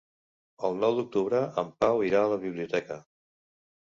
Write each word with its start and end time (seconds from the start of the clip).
El 0.69 0.77
nou 0.83 0.95
d'octubre 0.99 1.41
en 1.63 1.69
Pau 1.85 2.01
irà 2.07 2.21
a 2.21 2.31
la 2.31 2.39
biblioteca. 2.47 2.99